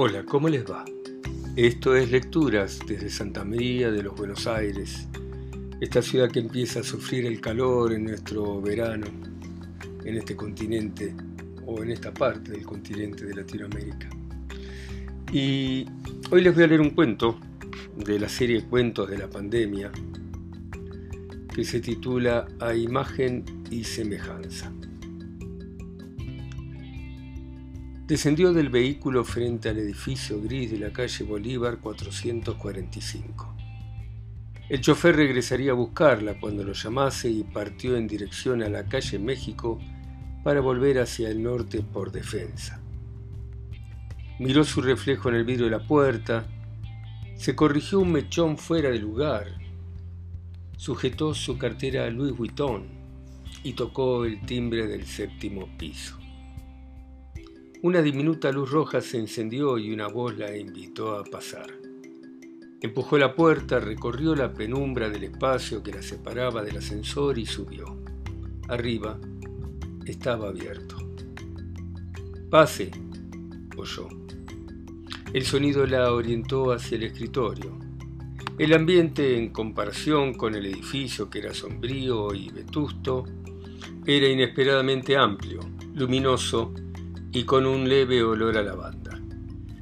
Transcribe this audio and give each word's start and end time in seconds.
Hola, 0.00 0.22
¿cómo 0.22 0.48
les 0.48 0.64
va? 0.64 0.84
Esto 1.56 1.96
es 1.96 2.08
Lecturas 2.12 2.78
desde 2.86 3.10
Santa 3.10 3.44
María 3.44 3.90
de 3.90 4.04
los 4.04 4.14
Buenos 4.14 4.46
Aires, 4.46 5.08
esta 5.80 6.02
ciudad 6.02 6.30
que 6.30 6.38
empieza 6.38 6.78
a 6.78 6.82
sufrir 6.84 7.26
el 7.26 7.40
calor 7.40 7.92
en 7.92 8.04
nuestro 8.04 8.62
verano, 8.62 9.08
en 10.04 10.16
este 10.16 10.36
continente 10.36 11.16
o 11.66 11.82
en 11.82 11.90
esta 11.90 12.14
parte 12.14 12.52
del 12.52 12.64
continente 12.64 13.24
de 13.24 13.34
Latinoamérica. 13.34 14.08
Y 15.32 15.84
hoy 16.30 16.42
les 16.42 16.54
voy 16.54 16.62
a 16.62 16.68
leer 16.68 16.80
un 16.80 16.90
cuento 16.90 17.40
de 17.96 18.20
la 18.20 18.28
serie 18.28 18.62
Cuentos 18.62 19.10
de 19.10 19.18
la 19.18 19.28
Pandemia 19.28 19.90
que 21.52 21.64
se 21.64 21.80
titula 21.80 22.46
A 22.60 22.72
Imagen 22.72 23.44
y 23.68 23.82
Semejanza. 23.82 24.72
Descendió 28.08 28.54
del 28.54 28.70
vehículo 28.70 29.22
frente 29.22 29.68
al 29.68 29.76
edificio 29.76 30.40
gris 30.40 30.70
de 30.70 30.78
la 30.78 30.90
calle 30.94 31.26
Bolívar 31.26 31.76
445. 31.76 33.54
El 34.70 34.80
chofer 34.80 35.14
regresaría 35.14 35.72
a 35.72 35.74
buscarla 35.74 36.40
cuando 36.40 36.64
lo 36.64 36.72
llamase 36.72 37.28
y 37.28 37.42
partió 37.42 37.98
en 37.98 38.08
dirección 38.08 38.62
a 38.62 38.70
la 38.70 38.86
calle 38.86 39.18
México 39.18 39.78
para 40.42 40.62
volver 40.62 41.00
hacia 41.00 41.28
el 41.28 41.42
norte 41.42 41.82
por 41.82 42.10
defensa. 42.10 42.80
Miró 44.38 44.64
su 44.64 44.80
reflejo 44.80 45.28
en 45.28 45.34
el 45.34 45.44
vidrio 45.44 45.66
de 45.66 45.72
la 45.72 45.86
puerta, 45.86 46.46
se 47.36 47.54
corrigió 47.54 48.00
un 48.00 48.12
mechón 48.12 48.56
fuera 48.56 48.88
de 48.88 49.00
lugar, 49.00 49.48
sujetó 50.78 51.34
su 51.34 51.58
cartera 51.58 52.08
Louis 52.08 52.34
Vuitton 52.34 52.86
y 53.62 53.74
tocó 53.74 54.24
el 54.24 54.40
timbre 54.46 54.86
del 54.86 55.04
séptimo 55.04 55.68
piso. 55.76 56.17
Una 57.80 58.02
diminuta 58.02 58.50
luz 58.50 58.72
roja 58.72 59.00
se 59.00 59.18
encendió 59.18 59.78
y 59.78 59.92
una 59.92 60.08
voz 60.08 60.36
la 60.36 60.56
invitó 60.56 61.16
a 61.16 61.22
pasar. 61.22 61.70
Empujó 62.80 63.18
la 63.18 63.36
puerta, 63.36 63.78
recorrió 63.78 64.34
la 64.34 64.52
penumbra 64.52 65.08
del 65.08 65.22
espacio 65.22 65.80
que 65.80 65.92
la 65.92 66.02
separaba 66.02 66.64
del 66.64 66.78
ascensor 66.78 67.38
y 67.38 67.46
subió. 67.46 67.96
Arriba 68.66 69.20
estaba 70.04 70.48
abierto. 70.48 70.96
Pase, 72.50 72.90
oyó. 73.76 74.08
El 75.32 75.44
sonido 75.44 75.86
la 75.86 76.12
orientó 76.12 76.72
hacia 76.72 76.96
el 76.96 77.04
escritorio. 77.04 77.78
El 78.58 78.74
ambiente, 78.74 79.38
en 79.38 79.50
comparación 79.50 80.34
con 80.34 80.56
el 80.56 80.66
edificio 80.66 81.30
que 81.30 81.38
era 81.38 81.54
sombrío 81.54 82.34
y 82.34 82.50
vetusto, 82.50 83.24
era 84.04 84.26
inesperadamente 84.26 85.16
amplio, 85.16 85.60
luminoso 85.94 86.74
y 87.38 87.44
con 87.44 87.66
un 87.66 87.88
leve 87.88 88.20
olor 88.20 88.58
a 88.58 88.64
lavanda. 88.64 89.16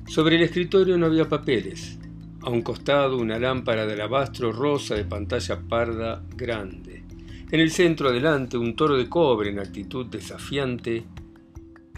Sobre 0.07 0.37
el 0.37 0.43
escritorio 0.43 0.99
no 0.99 1.07
había 1.07 1.27
papeles. 1.27 1.99
A 2.43 2.51
un 2.51 2.61
costado 2.61 3.17
una 3.17 3.39
lámpara 3.39 3.87
de 3.87 3.95
alabastro 3.95 4.53
rosa 4.53 4.95
de 4.95 5.07
pantalla 5.07 5.59
parda 5.67 6.23
grande. 6.37 7.03
En 7.51 7.61
el 7.61 7.71
centro 7.71 8.11
adelante 8.11 8.59
un 8.59 8.77
toro 8.77 8.99
de 8.99 9.09
cobre 9.09 9.49
en 9.49 9.59
actitud 9.59 10.05
desafiante 10.05 11.05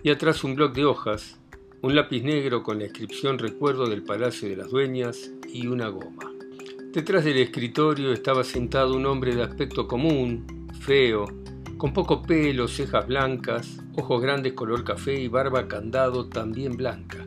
y 0.05 0.11
atrás 0.11 0.45
un 0.45 0.55
bloc 0.55 0.77
de 0.77 0.84
hojas, 0.84 1.41
un 1.83 1.97
lápiz 1.97 2.23
negro 2.23 2.62
con 2.62 2.79
la 2.79 2.84
inscripción 2.84 3.36
Recuerdo 3.36 3.89
del 3.89 4.05
Palacio 4.05 4.48
de 4.48 4.56
las 4.56 4.70
Dueñas 4.70 5.33
y 5.53 5.67
una 5.67 5.89
goma. 5.89 6.31
Detrás 6.92 7.25
del 7.25 7.39
escritorio 7.39 8.12
estaba 8.12 8.45
sentado 8.45 8.95
un 8.95 9.06
hombre 9.06 9.34
de 9.34 9.42
aspecto 9.42 9.89
común, 9.89 10.69
feo, 10.83 11.27
con 11.77 11.92
poco 11.92 12.23
pelo, 12.23 12.69
cejas 12.69 13.09
blancas, 13.09 13.81
ojos 13.98 14.22
grandes 14.22 14.52
color 14.52 14.84
café 14.84 15.20
y 15.20 15.27
barba 15.27 15.66
candado 15.66 16.28
también 16.28 16.77
blanca. 16.77 17.27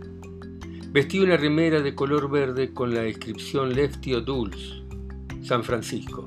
Vestía 0.92 1.24
una 1.24 1.36
remera 1.36 1.82
de 1.82 1.94
color 1.94 2.32
verde 2.32 2.74
con 2.74 2.94
la 2.94 3.08
inscripción 3.08 3.74
Leftio 3.74 4.22
Dulce, 4.22 4.82
San 5.44 5.66
Francisco. 5.66 6.26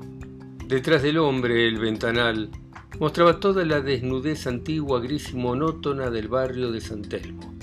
Detrás 0.67 1.01
del 1.01 1.17
hombre, 1.17 1.67
el 1.67 1.79
ventanal, 1.79 2.51
mostraba 2.99 3.39
toda 3.39 3.65
la 3.65 3.81
desnudez 3.81 4.45
antigua, 4.45 4.99
gris 4.99 5.31
y 5.33 5.35
monótona 5.35 6.11
del 6.11 6.27
barrio 6.27 6.71
de 6.71 6.81
San 6.81 7.01
Telmo. 7.01 7.55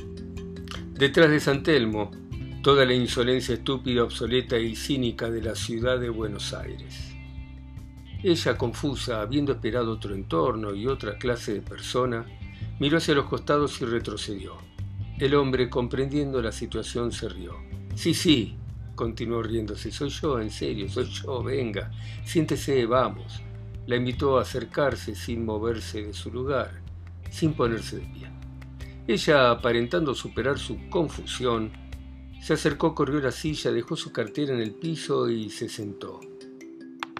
Detrás 0.94 1.30
de 1.30 1.38
San 1.38 1.62
Telmo, 1.62 2.10
toda 2.64 2.84
la 2.84 2.94
insolencia 2.94 3.54
estúpida, 3.54 4.02
obsoleta 4.02 4.58
y 4.58 4.74
cínica 4.74 5.30
de 5.30 5.42
la 5.42 5.54
ciudad 5.54 6.00
de 6.00 6.10
Buenos 6.10 6.52
Aires. 6.52 7.12
Ella, 8.24 8.58
confusa, 8.58 9.20
habiendo 9.20 9.52
esperado 9.52 9.92
otro 9.92 10.14
entorno 10.16 10.74
y 10.74 10.88
otra 10.88 11.16
clase 11.16 11.54
de 11.54 11.60
persona, 11.60 12.26
miró 12.82 12.98
hacia 12.98 13.14
los 13.14 13.26
costados 13.26 13.80
y 13.80 13.84
retrocedió. 13.84 14.56
El 15.16 15.36
hombre, 15.36 15.70
comprendiendo 15.70 16.42
la 16.42 16.50
situación, 16.50 17.12
se 17.12 17.28
rió. 17.28 17.54
Sí, 17.94 18.12
sí, 18.12 18.56
continuó 18.96 19.40
riéndose, 19.40 19.92
soy 19.92 20.08
yo, 20.08 20.40
en 20.40 20.50
serio, 20.50 20.88
soy 20.88 21.04
yo, 21.04 21.44
venga, 21.44 21.92
siéntese, 22.24 22.84
vamos. 22.86 23.40
La 23.86 23.94
invitó 23.94 24.36
a 24.36 24.42
acercarse 24.42 25.14
sin 25.14 25.44
moverse 25.44 26.02
de 26.02 26.12
su 26.12 26.32
lugar, 26.32 26.82
sin 27.30 27.54
ponerse 27.54 27.98
de 27.98 28.06
pie. 28.06 28.30
Ella, 29.06 29.52
aparentando 29.52 30.12
superar 30.12 30.58
su 30.58 30.88
confusión, 30.90 31.70
se 32.40 32.54
acercó, 32.54 32.96
corrió 32.96 33.20
la 33.20 33.30
silla, 33.30 33.70
dejó 33.70 33.94
su 33.94 34.10
cartera 34.10 34.54
en 34.54 34.60
el 34.60 34.74
piso 34.74 35.30
y 35.30 35.50
se 35.50 35.68
sentó. 35.68 36.18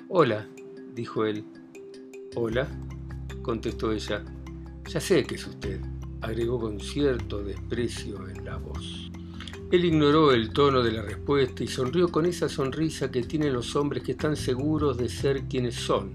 Hola, 0.08 0.44
dijo 0.92 1.24
él. 1.24 1.44
Hola, 2.34 2.66
contestó 3.42 3.92
ella. 3.92 4.24
Ya 4.88 5.00
sé 5.00 5.24
que 5.24 5.36
es 5.36 5.46
usted, 5.46 5.80
agregó 6.20 6.60
con 6.60 6.78
cierto 6.80 7.42
desprecio 7.42 8.28
en 8.28 8.44
la 8.44 8.56
voz. 8.56 9.10
Él 9.70 9.86
ignoró 9.86 10.32
el 10.32 10.52
tono 10.52 10.82
de 10.82 10.92
la 10.92 11.02
respuesta 11.02 11.64
y 11.64 11.68
sonrió 11.68 12.08
con 12.08 12.26
esa 12.26 12.48
sonrisa 12.48 13.10
que 13.10 13.22
tienen 13.22 13.54
los 13.54 13.74
hombres 13.74 14.02
que 14.02 14.12
están 14.12 14.36
seguros 14.36 14.98
de 14.98 15.08
ser 15.08 15.44
quienes 15.44 15.76
son, 15.76 16.12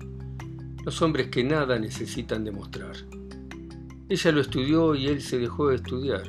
los 0.86 1.02
hombres 1.02 1.30
que 1.30 1.44
nada 1.44 1.80
necesitan 1.80 2.44
demostrar. 2.44 2.96
Ella 4.10 4.32
lo 4.32 4.42
estudió 4.42 4.96
y 4.96 5.08
él 5.08 5.22
se 5.22 5.40
dejó 5.40 5.70
de 5.70 5.78
estudiar. 5.78 6.24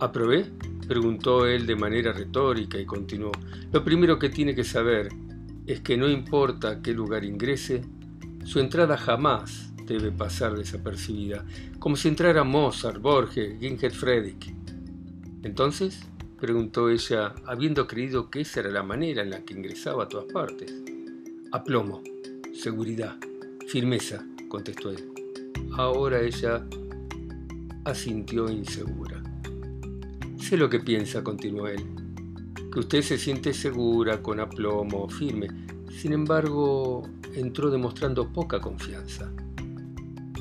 ¿Aprobé? 0.00 0.46
preguntó 0.88 1.46
él 1.46 1.66
de 1.66 1.76
manera 1.76 2.12
retórica 2.12 2.78
y 2.78 2.86
continuó. 2.86 3.30
Lo 3.70 3.84
primero 3.84 4.18
que 4.18 4.30
tiene 4.30 4.54
que 4.54 4.64
saber 4.64 5.10
es 5.66 5.80
que 5.82 5.96
no 5.96 6.08
importa 6.08 6.70
a 6.70 6.82
qué 6.82 6.92
lugar 6.92 7.24
ingrese, 7.24 7.84
su 8.42 8.58
entrada 8.58 8.96
jamás 8.96 9.69
debe 9.94 10.12
pasar 10.12 10.56
desapercibida, 10.56 11.44
como 11.78 11.96
si 11.96 12.08
entrara 12.08 12.44
Mozart, 12.44 13.00
Borges, 13.00 13.58
Ginger 13.60 13.92
Friedrich. 13.92 14.54
Entonces, 15.42 16.00
preguntó 16.38 16.88
ella, 16.88 17.34
habiendo 17.46 17.86
creído 17.86 18.30
que 18.30 18.40
esa 18.40 18.60
era 18.60 18.70
la 18.70 18.82
manera 18.82 19.22
en 19.22 19.30
la 19.30 19.44
que 19.44 19.54
ingresaba 19.54 20.04
a 20.04 20.08
todas 20.08 20.32
partes. 20.32 20.74
Aplomo, 21.52 22.02
seguridad, 22.54 23.16
firmeza, 23.66 24.24
contestó 24.48 24.90
él. 24.90 25.12
Ahora 25.72 26.20
ella 26.20 26.64
asintió 27.84 28.48
insegura. 28.50 29.22
Sé 30.38 30.56
lo 30.56 30.68
que 30.68 30.80
piensa, 30.80 31.22
continuó 31.22 31.68
él 31.68 31.84
que 32.70 32.80
usted 32.80 33.02
se 33.02 33.18
siente 33.18 33.52
segura, 33.52 34.22
con 34.22 34.40
aplomo, 34.40 35.08
firme. 35.08 35.48
Sin 35.90 36.12
embargo, 36.12 37.02
entró 37.34 37.70
demostrando 37.70 38.32
poca 38.32 38.60
confianza. 38.60 39.30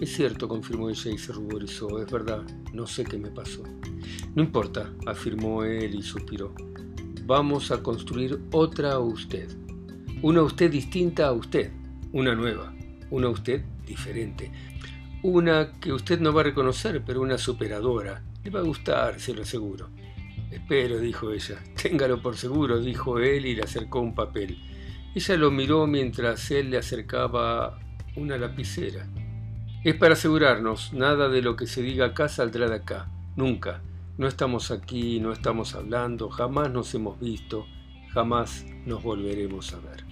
Es 0.01 0.13
cierto, 0.15 0.47
confirmó 0.47 0.89
ella 0.89 1.11
y 1.11 1.17
se 1.17 1.33
ruborizó. 1.33 2.01
Es 2.01 2.09
verdad, 2.09 2.43
no 2.73 2.87
sé 2.87 3.03
qué 3.03 3.17
me 3.17 3.31
pasó. 3.31 3.63
No 4.33 4.43
importa, 4.43 4.93
afirmó 5.05 5.65
él 5.65 5.93
y 5.95 6.01
suspiró. 6.01 6.53
Vamos 7.25 7.69
a 7.71 7.83
construir 7.83 8.39
otra 8.51 8.97
usted. 8.99 9.49
Una 10.21 10.41
usted 10.41 10.71
distinta 10.71 11.27
a 11.27 11.33
usted. 11.33 11.71
Una 12.13 12.33
nueva. 12.33 12.73
Una 13.09 13.27
usted 13.27 13.61
diferente. 13.85 14.51
Una 15.21 15.73
que 15.81 15.91
usted 15.91 16.21
no 16.21 16.31
va 16.31 16.41
a 16.41 16.45
reconocer, 16.45 17.03
pero 17.05 17.21
una 17.21 17.37
superadora. 17.37 18.23
Le 18.41 18.51
va 18.51 18.59
a 18.61 18.63
gustar, 18.63 19.19
se 19.19 19.33
lo 19.33 19.41
aseguro. 19.41 19.89
Espero, 20.49 20.97
dijo 20.99 21.33
ella. 21.33 21.61
Téngalo 21.81 22.21
por 22.21 22.37
seguro, 22.37 22.79
dijo 22.79 23.19
él 23.19 23.45
y 23.45 23.53
le 23.53 23.63
acercó 23.63 23.99
un 23.99 24.15
papel. 24.15 24.57
Ella 25.13 25.35
lo 25.35 25.51
miró 25.51 25.87
mientras 25.87 26.49
él 26.51 26.69
le 26.69 26.77
acercaba 26.77 27.79
una 28.15 28.37
lapicera. 28.37 29.05
Es 29.81 29.95
para 29.95 30.13
asegurarnos, 30.13 30.91
nada 30.91 31.29
de 31.29 31.41
lo 31.41 31.55
que 31.55 31.65
se 31.65 31.81
diga 31.81 32.07
acá 32.07 32.27
saldrá 32.27 32.67
de 32.67 32.75
acá. 32.75 33.09
Nunca. 33.37 33.81
No 34.17 34.27
estamos 34.27 34.71
aquí, 34.71 35.21
no 35.21 35.31
estamos 35.31 35.73
hablando, 35.73 36.29
jamás 36.29 36.69
nos 36.69 36.93
hemos 36.93 37.17
visto, 37.17 37.65
jamás 38.09 38.65
nos 38.85 39.01
volveremos 39.01 39.73
a 39.73 39.79
ver. 39.79 40.03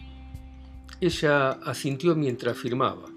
Ella 1.01 1.51
asintió 1.51 2.15
mientras 2.15 2.57
firmaba. 2.57 3.09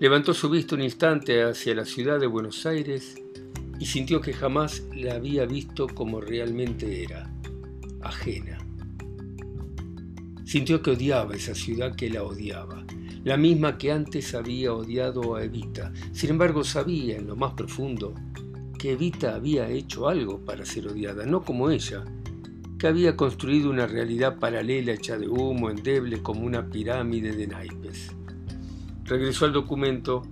Levantó 0.00 0.34
su 0.34 0.50
vista 0.50 0.74
un 0.74 0.82
instante 0.82 1.44
hacia 1.44 1.76
la 1.76 1.84
ciudad 1.84 2.18
de 2.18 2.26
Buenos 2.26 2.66
Aires 2.66 3.14
y 3.78 3.86
sintió 3.86 4.20
que 4.20 4.32
jamás 4.32 4.82
la 4.92 5.14
había 5.14 5.46
visto 5.46 5.86
como 5.86 6.20
realmente 6.20 7.04
era, 7.04 7.30
ajena. 8.02 8.58
Sintió 10.44 10.82
que 10.82 10.90
odiaba 10.90 11.36
esa 11.36 11.54
ciudad 11.54 11.94
que 11.94 12.10
la 12.10 12.24
odiaba, 12.24 12.84
la 13.26 13.36
misma 13.36 13.76
que 13.76 13.90
antes 13.90 14.36
había 14.36 14.72
odiado 14.72 15.34
a 15.34 15.42
Evita. 15.42 15.92
Sin 16.12 16.30
embargo, 16.30 16.62
sabía 16.62 17.16
en 17.16 17.26
lo 17.26 17.34
más 17.34 17.54
profundo 17.54 18.14
que 18.78 18.92
Evita 18.92 19.34
había 19.34 19.68
hecho 19.68 20.06
algo 20.06 20.38
para 20.44 20.64
ser 20.64 20.86
odiada, 20.86 21.26
no 21.26 21.42
como 21.42 21.70
ella, 21.70 22.04
que 22.78 22.86
había 22.86 23.16
construido 23.16 23.68
una 23.68 23.88
realidad 23.88 24.38
paralela 24.38 24.92
hecha 24.92 25.18
de 25.18 25.26
humo, 25.26 25.70
endeble 25.70 26.22
como 26.22 26.46
una 26.46 26.70
pirámide 26.70 27.32
de 27.32 27.48
naipes. 27.48 28.14
Regresó 29.02 29.46
al 29.46 29.52
documento 29.52 30.22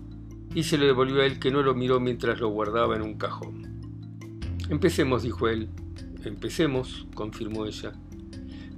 y 0.55 0.63
se 0.63 0.79
lo 0.79 0.87
devolvió 0.87 1.23
a 1.23 1.27
él 1.27 1.41
que 1.41 1.51
no 1.51 1.65
lo 1.65 1.75
miró 1.75 1.99
mientras 1.99 2.39
lo 2.39 2.51
guardaba 2.51 2.95
en 2.95 3.03
un 3.03 3.15
cajón. 3.15 4.21
Empecemos, 4.69 5.25
dijo 5.25 5.49
él. 5.49 5.69
Empecemos, 6.23 7.09
confirmó 7.17 7.67
ella. 7.67 7.93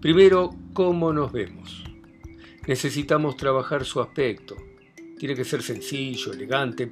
Primero, 0.00 0.54
¿cómo 0.72 1.12
nos 1.12 1.32
vemos? 1.32 1.75
Necesitamos 2.66 3.36
trabajar 3.36 3.84
su 3.84 4.00
aspecto. 4.00 4.56
Tiene 5.18 5.36
que 5.36 5.44
ser 5.44 5.62
sencillo, 5.62 6.32
elegante, 6.32 6.88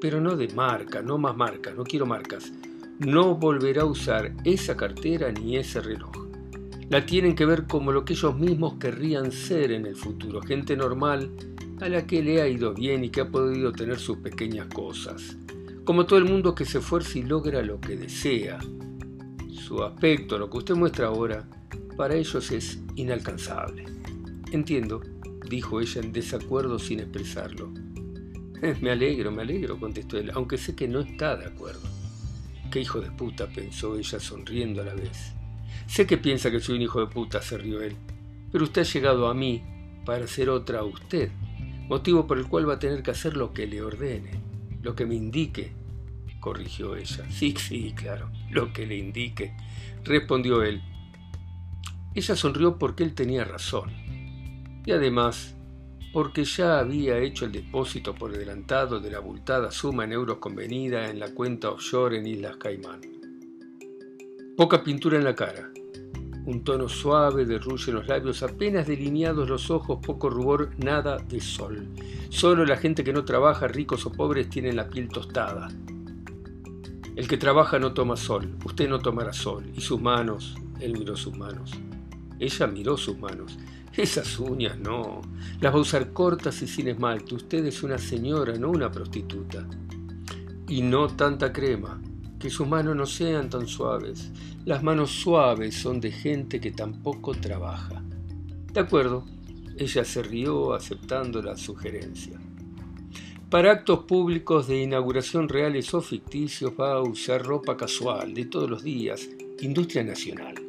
pero 0.00 0.20
no 0.20 0.36
de 0.36 0.48
marca, 0.48 1.02
no 1.02 1.18
más 1.18 1.36
marcas, 1.36 1.74
no 1.74 1.82
quiero 1.82 2.06
marcas. 2.06 2.52
No 3.00 3.34
volverá 3.34 3.82
a 3.82 3.86
usar 3.86 4.32
esa 4.44 4.76
cartera 4.76 5.32
ni 5.32 5.56
ese 5.56 5.80
reloj. 5.80 6.12
La 6.90 7.04
tienen 7.04 7.34
que 7.34 7.44
ver 7.44 7.66
como 7.66 7.90
lo 7.90 8.04
que 8.04 8.12
ellos 8.12 8.38
mismos 8.38 8.74
querrían 8.74 9.32
ser 9.32 9.72
en 9.72 9.86
el 9.86 9.96
futuro, 9.96 10.40
gente 10.40 10.76
normal 10.76 11.32
a 11.80 11.88
la 11.88 12.06
que 12.06 12.22
le 12.22 12.40
ha 12.40 12.46
ido 12.46 12.72
bien 12.72 13.02
y 13.02 13.10
que 13.10 13.22
ha 13.22 13.28
podido 13.28 13.72
tener 13.72 13.98
sus 13.98 14.18
pequeñas 14.18 14.68
cosas. 14.68 15.36
Como 15.84 16.06
todo 16.06 16.20
el 16.20 16.24
mundo 16.24 16.54
que 16.54 16.64
se 16.64 16.78
esfuerza 16.78 17.18
y 17.18 17.22
logra 17.22 17.62
lo 17.62 17.80
que 17.80 17.96
desea. 17.96 18.60
Su 19.50 19.82
aspecto, 19.82 20.38
lo 20.38 20.48
que 20.48 20.58
usted 20.58 20.76
muestra 20.76 21.08
ahora, 21.08 21.48
para 21.96 22.14
ellos 22.14 22.52
es 22.52 22.80
inalcanzable. 22.94 23.84
Entiendo, 24.52 25.02
dijo 25.48 25.80
ella 25.80 26.00
en 26.00 26.12
desacuerdo 26.12 26.78
sin 26.78 27.00
expresarlo. 27.00 27.72
Me 28.80 28.90
alegro, 28.90 29.30
me 29.30 29.42
alegro, 29.42 29.78
contestó 29.78 30.18
él, 30.18 30.30
aunque 30.34 30.58
sé 30.58 30.74
que 30.74 30.88
no 30.88 31.00
está 31.00 31.36
de 31.36 31.46
acuerdo. 31.46 31.88
Qué 32.70 32.80
hijo 32.80 33.00
de 33.00 33.10
puta, 33.10 33.46
pensó 33.46 33.96
ella 33.96 34.18
sonriendo 34.18 34.82
a 34.82 34.86
la 34.86 34.94
vez. 34.94 35.34
Sé 35.86 36.06
que 36.06 36.18
piensa 36.18 36.50
que 36.50 36.60
soy 36.60 36.76
un 36.76 36.82
hijo 36.82 37.00
de 37.00 37.06
puta, 37.06 37.40
se 37.42 37.58
rió 37.58 37.80
él, 37.80 37.96
pero 38.50 38.64
usted 38.64 38.82
ha 38.82 38.84
llegado 38.84 39.28
a 39.28 39.34
mí 39.34 39.62
para 40.04 40.26
ser 40.26 40.48
otra 40.48 40.80
a 40.80 40.84
usted, 40.84 41.30
motivo 41.88 42.26
por 42.26 42.38
el 42.38 42.46
cual 42.46 42.68
va 42.68 42.74
a 42.74 42.78
tener 42.78 43.02
que 43.02 43.12
hacer 43.12 43.36
lo 43.36 43.52
que 43.52 43.66
le 43.66 43.82
ordene, 43.82 44.40
lo 44.82 44.94
que 44.94 45.06
me 45.06 45.14
indique, 45.14 45.72
corrigió 46.40 46.96
ella. 46.96 47.24
Sí, 47.30 47.54
sí, 47.58 47.92
claro, 47.94 48.30
lo 48.50 48.72
que 48.72 48.86
le 48.86 48.96
indique, 48.96 49.56
respondió 50.04 50.62
él. 50.62 50.82
Ella 52.14 52.34
sonrió 52.34 52.78
porque 52.78 53.04
él 53.04 53.14
tenía 53.14 53.44
razón. 53.44 54.05
Y 54.86 54.92
además, 54.92 55.54
porque 56.12 56.44
ya 56.44 56.78
había 56.78 57.18
hecho 57.18 57.44
el 57.44 57.52
depósito 57.52 58.14
por 58.14 58.30
adelantado 58.30 59.00
de 59.00 59.10
la 59.10 59.18
abultada 59.18 59.70
suma 59.70 60.04
en 60.04 60.12
euros 60.12 60.38
convenida 60.38 61.10
en 61.10 61.18
la 61.18 61.34
cuenta 61.34 61.70
offshore 61.70 62.18
en 62.18 62.26
Islas 62.26 62.56
Caimán. 62.56 63.00
Poca 64.56 64.82
pintura 64.82 65.18
en 65.18 65.24
la 65.24 65.34
cara, 65.34 65.70
un 66.46 66.62
tono 66.62 66.88
suave 66.88 67.44
de 67.44 67.58
ruge 67.58 67.90
en 67.90 67.96
los 67.96 68.06
labios, 68.06 68.42
apenas 68.44 68.86
delineados 68.86 69.48
los 69.48 69.70
ojos, 69.70 69.98
poco 70.00 70.30
rubor, 70.30 70.70
nada 70.78 71.18
de 71.18 71.40
sol. 71.40 71.88
Solo 72.28 72.64
la 72.64 72.76
gente 72.76 73.02
que 73.02 73.12
no 73.12 73.24
trabaja, 73.24 73.66
ricos 73.66 74.06
o 74.06 74.12
pobres, 74.12 74.48
tiene 74.48 74.72
la 74.72 74.88
piel 74.88 75.08
tostada. 75.08 75.68
El 77.16 77.26
que 77.26 77.36
trabaja 77.36 77.80
no 77.80 77.92
toma 77.92 78.16
sol, 78.16 78.56
usted 78.64 78.88
no 78.88 79.00
tomará 79.00 79.32
sol, 79.32 79.64
y 79.74 79.80
sus 79.80 80.00
manos, 80.00 80.56
él 80.80 80.92
miró 80.92 81.16
sus 81.16 81.36
manos. 81.36 81.72
Ella 82.38 82.66
miró 82.68 82.96
sus 82.96 83.18
manos. 83.18 83.58
Esas 83.96 84.38
uñas 84.38 84.78
no. 84.78 85.22
Las 85.60 85.72
va 85.72 85.78
a 85.78 85.80
usar 85.80 86.12
cortas 86.12 86.60
y 86.60 86.66
sin 86.66 86.88
esmalte. 86.88 87.34
Usted 87.34 87.64
es 87.64 87.82
una 87.82 87.96
señora, 87.96 88.52
no 88.58 88.70
una 88.70 88.90
prostituta. 88.90 89.66
Y 90.68 90.82
no 90.82 91.08
tanta 91.08 91.52
crema. 91.52 92.00
Que 92.38 92.50
sus 92.50 92.68
manos 92.68 92.94
no 92.94 93.06
sean 93.06 93.48
tan 93.48 93.66
suaves. 93.66 94.30
Las 94.66 94.82
manos 94.82 95.12
suaves 95.12 95.76
son 95.76 96.00
de 96.00 96.12
gente 96.12 96.60
que 96.60 96.72
tampoco 96.72 97.34
trabaja. 97.34 98.02
De 98.72 98.80
acuerdo. 98.80 99.24
Ella 99.78 100.04
se 100.04 100.22
rió 100.22 100.72
aceptando 100.72 101.42
la 101.42 101.56
sugerencia. 101.56 102.40
Para 103.50 103.72
actos 103.72 104.00
públicos 104.04 104.66
de 104.66 104.82
inauguración 104.82 105.48
reales 105.48 105.92
o 105.94 106.00
ficticios 106.00 106.72
va 106.80 106.94
a 106.94 107.02
usar 107.02 107.44
ropa 107.44 107.76
casual 107.76 108.32
de 108.32 108.46
todos 108.46 108.68
los 108.68 108.82
días, 108.82 109.28
industria 109.60 110.02
nacional. 110.02 110.65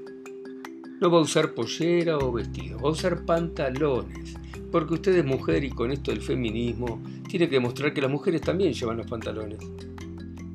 No 1.00 1.12
va 1.12 1.20
a 1.20 1.22
usar 1.22 1.54
pollera 1.54 2.18
o 2.18 2.32
vestido, 2.32 2.80
va 2.80 2.90
a 2.90 2.94
usar 2.94 3.24
pantalones, 3.24 4.34
porque 4.72 4.96
usted 4.96 5.16
es 5.16 5.26
mujer 5.26 5.64
y 5.64 5.70
con 5.70 5.92
esto 5.92 6.10
del 6.10 6.22
feminismo 6.22 7.00
tiene 7.30 7.48
que 7.48 7.56
demostrar 7.56 7.94
que 7.94 8.02
las 8.02 8.10
mujeres 8.10 8.42
también 8.42 8.74
llevan 8.74 8.98
los 8.98 9.06
pantalones. 9.06 9.60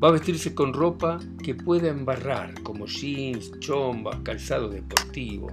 Va 0.03 0.09
a 0.09 0.13
vestirse 0.13 0.53
con 0.53 0.73
ropa 0.73 1.21
que 1.45 1.55
pueda 1.55 1.89
embarrar, 1.89 2.61
como 2.63 2.87
jeans, 2.87 3.53
chombas, 3.61 4.19
calzado 4.25 4.69
deportivo. 4.69 5.47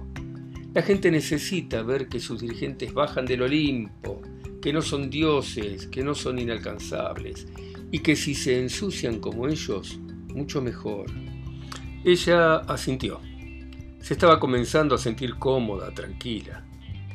La 0.74 0.82
gente 0.82 1.08
necesita 1.12 1.82
ver 1.82 2.08
que 2.08 2.18
sus 2.18 2.40
dirigentes 2.40 2.92
bajan 2.92 3.26
del 3.26 3.42
Olimpo, 3.42 4.20
que 4.60 4.72
no 4.72 4.82
son 4.82 5.08
dioses, 5.08 5.86
que 5.86 6.02
no 6.02 6.16
son 6.16 6.40
inalcanzables, 6.40 7.46
y 7.92 8.00
que 8.00 8.16
si 8.16 8.34
se 8.34 8.58
ensucian 8.58 9.20
como 9.20 9.46
ellos, 9.46 10.00
mucho 10.34 10.60
mejor. 10.60 11.06
Ella 12.04 12.56
asintió. 12.56 13.29
Se 14.00 14.14
estaba 14.14 14.40
comenzando 14.40 14.94
a 14.94 14.98
sentir 14.98 15.36
cómoda, 15.36 15.92
tranquila. 15.94 16.64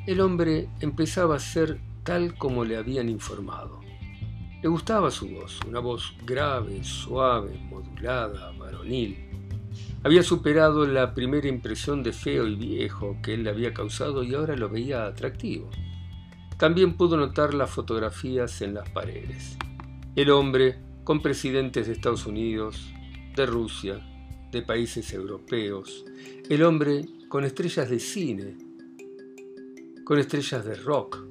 El 0.06 0.22
hombre 0.22 0.70
empezaba 0.80 1.36
a 1.36 1.40
ser 1.40 1.80
tal 2.04 2.38
como 2.38 2.64
le 2.64 2.78
habían 2.78 3.10
informado. 3.10 3.82
Le 4.62 4.70
gustaba 4.70 5.12
su 5.12 5.28
voz, 5.30 5.60
una 5.68 5.80
voz 5.80 6.16
grave, 6.26 6.84
suave, 6.84 7.60
modulada, 7.70 8.52
varonil. 8.52 9.18
Había 10.04 10.22
superado 10.22 10.86
la 10.86 11.14
primera 11.16 11.48
impresión 11.48 12.04
de 12.04 12.14
feo 12.14 12.48
y 12.48 12.56
viejo 12.56 13.18
que 13.24 13.34
él 13.34 13.44
le 13.44 13.50
había 13.50 13.74
causado 13.74 14.24
y 14.24 14.36
ahora 14.36 14.56
lo 14.56 14.70
veía 14.70 15.08
atractivo. 15.08 15.70
También 16.58 16.96
pudo 16.96 17.18
notar 17.18 17.54
las 17.56 17.72
fotografías 17.72 18.62
en 18.62 18.76
las 18.76 18.88
paredes. 18.92 19.58
El 20.16 20.30
hombre 20.30 20.80
con 21.04 21.22
presidentes 21.22 21.88
de 21.88 21.94
Estados 21.94 22.26
Unidos, 22.26 22.94
de 23.36 23.46
Rusia, 23.46 24.00
de 24.52 24.62
países 24.62 25.14
europeos, 25.14 26.06
el 26.50 26.64
hombre 26.64 27.06
con 27.28 27.44
estrellas 27.44 27.90
de 27.90 28.00
cine, 28.00 28.58
con 30.04 30.20
estrellas 30.20 30.64
de 30.66 30.76
rock, 30.76 31.26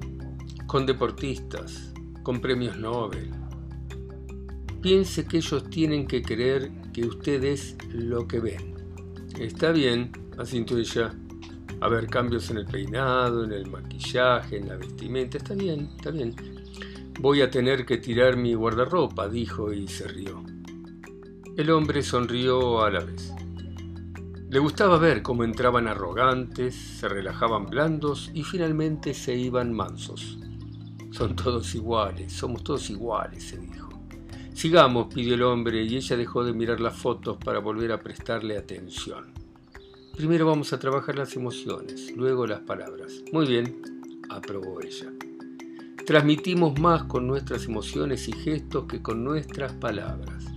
con 0.67 0.87
deportistas, 0.87 1.93
con 2.23 2.41
premios 2.41 2.77
Nobel. 2.77 3.31
Piense 4.81 5.27
que 5.27 5.39
ellos 5.39 5.71
tienen 5.71 6.07
que 6.07 6.23
creer 6.23 6.71
que 6.93 7.07
usted 7.07 7.43
es 7.45 7.77
lo 7.93 8.27
que 8.29 8.41
ven. 8.41 8.75
Está 9.39 9.73
bien, 9.73 10.13
asintió 10.37 10.79
ella. 10.79 11.15
A 11.81 11.89
ver, 11.89 12.07
cambios 12.07 12.51
en 12.51 12.59
el 12.59 12.67
peinado, 12.67 13.45
en 13.45 13.53
el 13.53 13.71
maquillaje, 13.71 14.59
en 14.59 14.69
la 14.69 14.77
vestimenta. 14.77 15.39
Está 15.39 15.55
bien, 15.55 15.91
está 15.97 16.11
bien. 16.11 16.35
Voy 17.21 17.41
a 17.41 17.51
tener 17.51 17.87
que 17.87 17.99
tirar 17.99 18.37
mi 18.37 18.55
guardarropa, 18.55 19.29
dijo 19.29 19.73
y 19.73 19.87
se 19.89 20.09
rió. 20.09 20.43
El 21.57 21.71
hombre 21.71 22.03
sonrió 22.03 22.83
a 22.83 22.91
la 22.91 22.99
vez. 22.99 23.33
Le 24.51 24.59
gustaba 24.59 24.99
ver 24.99 25.23
cómo 25.23 25.45
entraban 25.45 25.87
arrogantes, 25.87 26.75
se 26.75 27.09
relajaban 27.09 27.67
blandos 27.67 28.29
y 28.35 28.43
finalmente 28.43 29.15
se 29.15 29.37
iban 29.37 29.73
mansos. 29.73 30.37
Son 31.13 31.37
todos 31.37 31.73
iguales, 31.77 32.33
somos 32.33 32.65
todos 32.65 32.91
iguales, 32.91 33.45
se 33.45 33.59
dijo. 33.59 33.89
Sigamos, 34.53 35.15
pidió 35.15 35.35
el 35.35 35.45
hombre, 35.45 35.85
y 35.85 35.97
ella 35.97 36.17
dejó 36.17 36.43
de 36.43 36.53
mirar 36.53 36.81
las 36.81 36.97
fotos 36.97 37.37
para 37.37 37.61
volver 37.61 37.93
a 37.93 38.01
prestarle 38.01 38.59
atención. 38.59 39.33
Primero 40.17 40.47
vamos 40.47 40.73
a 40.73 40.81
trabajar 40.81 41.17
las 41.17 41.37
emociones, 41.37 42.13
luego 42.17 42.49
las 42.49 42.63
palabras. 42.63 43.23
Muy 43.33 43.47
bien, 43.47 43.81
aprobó 44.29 44.81
ella. 44.81 45.13
Transmitimos 46.05 46.81
más 46.81 47.05
con 47.05 47.29
nuestras 47.29 47.67
emociones 47.67 48.29
y 48.29 48.33
gestos 48.33 48.87
que 48.87 49.01
con 49.01 49.23
nuestras 49.23 49.73
palabras. 49.75 50.54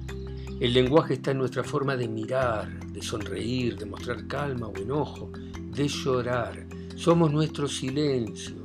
El 0.59 0.73
lenguaje 0.73 1.13
está 1.13 1.29
en 1.29 1.37
nuestra 1.37 1.63
forma 1.63 1.95
de 1.95 2.07
mirar, 2.07 2.87
de 2.87 3.03
sonreír, 3.03 3.77
de 3.77 3.85
mostrar 3.85 4.25
calma 4.25 4.65
o 4.65 4.75
enojo, 4.75 5.31
de 5.31 5.87
llorar. 5.87 6.65
Somos 6.95 7.31
nuestro 7.31 7.67
silencio. 7.67 8.55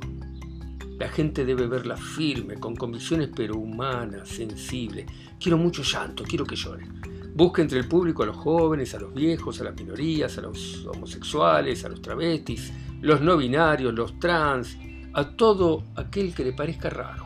La 0.97 1.07
gente 1.07 1.45
debe 1.45 1.67
verla 1.67 1.95
firme, 1.95 2.55
con 2.55 2.75
convicciones 2.75 3.29
pero 3.35 3.57
humana, 3.57 4.25
sensible. 4.25 5.05
Quiero 5.39 5.59
mucho 5.59 5.83
llanto, 5.83 6.23
quiero 6.23 6.45
que 6.45 6.55
llore. 6.55 6.87
Busque 7.35 7.61
entre 7.61 7.77
el 7.77 7.87
público 7.87 8.23
a 8.23 8.25
los 8.25 8.37
jóvenes, 8.37 8.95
a 8.95 8.99
los 8.99 9.13
viejos, 9.13 9.61
a 9.61 9.65
las 9.65 9.75
minorías, 9.75 10.35
a 10.39 10.41
los 10.41 10.87
homosexuales, 10.87 11.85
a 11.85 11.89
los 11.89 12.01
travestis, 12.01 12.73
los 13.01 13.21
no 13.21 13.37
binarios, 13.37 13.93
los 13.93 14.17
trans, 14.17 14.79
a 15.13 15.35
todo 15.35 15.83
aquel 15.95 16.33
que 16.33 16.43
le 16.43 16.53
parezca 16.53 16.89
raro. 16.89 17.22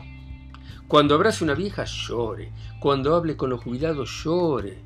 Cuando 0.88 1.14
abrace 1.14 1.44
una 1.44 1.52
vieja, 1.52 1.84
llore. 1.84 2.50
Cuando 2.80 3.14
hable 3.14 3.36
con 3.36 3.50
los 3.50 3.62
jubilados, 3.62 4.22
llore. 4.24 4.78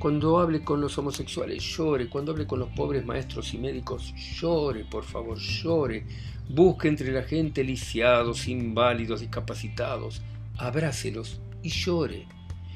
Cuando 0.00 0.40
hable 0.40 0.64
con 0.64 0.80
los 0.80 0.98
homosexuales, 0.98 1.62
llore. 1.62 2.08
Cuando 2.08 2.32
hable 2.32 2.44
con 2.44 2.58
los 2.58 2.70
pobres 2.70 3.06
maestros 3.06 3.54
y 3.54 3.58
médicos, 3.58 4.12
llore, 4.34 4.84
por 4.84 5.04
favor, 5.04 5.38
llore. 5.38 6.08
Busque 6.48 6.88
entre 6.88 7.12
la 7.12 7.22
gente 7.22 7.62
lisiados, 7.62 8.48
inválidos, 8.48 9.20
discapacitados. 9.20 10.22
Abrácelos 10.58 11.40
y 11.62 11.68
llore. 11.68 12.26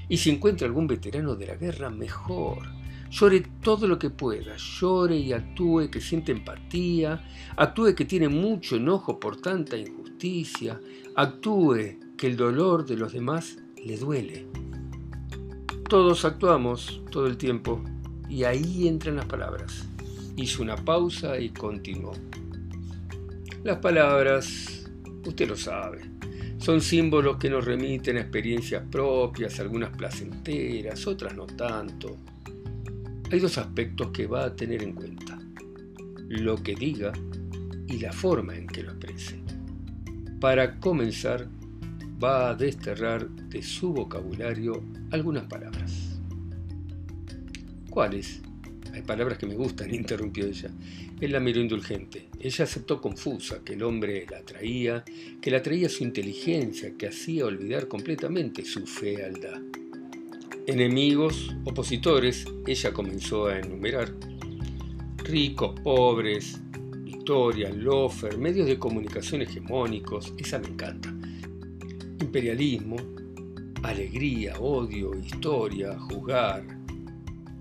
Y 0.08 0.16
si 0.16 0.30
encuentra 0.30 0.68
algún 0.68 0.86
veterano 0.86 1.34
de 1.34 1.48
la 1.48 1.56
guerra, 1.56 1.90
mejor. 1.90 2.62
Llore 3.10 3.42
todo 3.60 3.88
lo 3.88 3.98
que 3.98 4.10
pueda, 4.10 4.54
llore 4.56 5.16
y 5.16 5.32
actúe 5.32 5.88
que 5.90 6.00
siente 6.00 6.30
empatía, 6.30 7.24
actúe 7.56 7.96
que 7.96 8.04
tiene 8.04 8.28
mucho 8.28 8.76
enojo 8.76 9.18
por 9.18 9.40
tanta 9.40 9.76
injusticia, 9.76 10.78
actúe 11.16 12.07
que 12.18 12.26
el 12.26 12.36
dolor 12.36 12.84
de 12.84 12.96
los 12.96 13.12
demás 13.12 13.58
le 13.82 13.96
duele. 13.96 14.46
Todos 15.88 16.24
actuamos 16.24 17.00
todo 17.10 17.28
el 17.28 17.38
tiempo 17.38 17.80
y 18.28 18.42
ahí 18.42 18.88
entran 18.88 19.16
las 19.16 19.26
palabras. 19.26 19.88
Hizo 20.36 20.62
una 20.62 20.76
pausa 20.76 21.38
y 21.38 21.50
continuó. 21.50 22.12
Las 23.62 23.78
palabras, 23.78 24.90
usted 25.24 25.48
lo 25.48 25.56
sabe, 25.56 26.02
son 26.58 26.80
símbolos 26.80 27.36
que 27.36 27.50
nos 27.50 27.64
remiten 27.64 28.16
a 28.16 28.22
experiencias 28.22 28.82
propias, 28.90 29.60
algunas 29.60 29.96
placenteras, 29.96 31.06
otras 31.06 31.36
no 31.36 31.46
tanto. 31.46 32.16
Hay 33.30 33.38
dos 33.38 33.58
aspectos 33.58 34.08
que 34.08 34.26
va 34.26 34.44
a 34.44 34.56
tener 34.56 34.82
en 34.82 34.92
cuenta. 34.92 35.38
Lo 36.28 36.60
que 36.62 36.74
diga 36.74 37.12
y 37.86 37.98
la 38.00 38.12
forma 38.12 38.56
en 38.56 38.66
que 38.66 38.82
lo 38.82 38.90
exprese. 38.90 39.40
Para 40.40 40.80
comenzar, 40.80 41.48
va 42.22 42.50
a 42.50 42.54
desterrar 42.54 43.28
de 43.28 43.62
su 43.62 43.92
vocabulario 43.92 44.82
algunas 45.10 45.44
palabras. 45.44 46.18
¿Cuáles? 47.90 48.40
Hay 48.92 49.02
palabras 49.02 49.38
que 49.38 49.46
me 49.46 49.54
gustan, 49.54 49.94
interrumpió 49.94 50.46
ella. 50.46 50.70
Él 51.20 51.32
la 51.32 51.40
miró 51.40 51.60
indulgente. 51.60 52.28
Ella 52.40 52.64
aceptó 52.64 53.00
confusa 53.00 53.62
que 53.64 53.74
el 53.74 53.82
hombre 53.82 54.26
la 54.30 54.38
atraía, 54.38 55.04
que 55.40 55.50
la 55.50 55.58
atraía 55.58 55.88
su 55.88 56.04
inteligencia, 56.04 56.94
que 56.96 57.08
hacía 57.08 57.46
olvidar 57.46 57.88
completamente 57.88 58.64
su 58.64 58.86
fealdad. 58.86 59.60
Enemigos, 60.66 61.56
opositores, 61.64 62.44
ella 62.66 62.92
comenzó 62.92 63.46
a 63.46 63.58
enumerar. 63.58 64.12
Ricos, 65.24 65.80
pobres, 65.80 66.60
Victoria, 67.04 67.70
Lofer, 67.70 68.38
medios 68.38 68.66
de 68.66 68.78
comunicación 68.78 69.42
hegemónicos, 69.42 70.34
esa 70.38 70.58
me 70.58 70.68
encanta. 70.68 71.17
Imperialismo, 72.20 72.96
alegría, 73.82 74.58
odio, 74.58 75.14
historia, 75.14 75.98
juzgar. 75.98 76.64